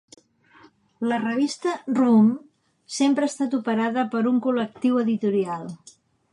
[1.11, 2.31] La revista "Room"
[2.97, 5.73] sempre ha estat operada per un col·lectiu editorial.